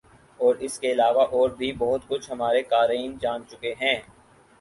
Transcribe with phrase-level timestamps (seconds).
[0.39, 3.95] اور اس کے علاوہ اور بھی بہت کچھ ہمارے قارئین جان چکے ہیں۔